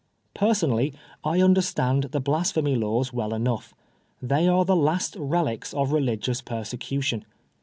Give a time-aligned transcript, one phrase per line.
[0.33, 3.75] Personally I understand the Blasphemy Laws well enough.
[4.19, 7.25] They are the last relics of religious persecu tion.